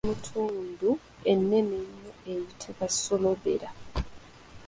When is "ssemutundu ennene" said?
0.03-1.75